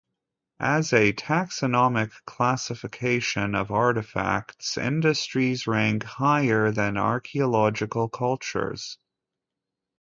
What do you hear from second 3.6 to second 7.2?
artefacts, industries rank higher than